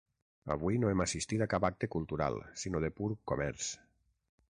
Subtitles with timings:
[0.53, 3.69] Avui no hem assistit a cap acte cultural, sinó de pur comerç.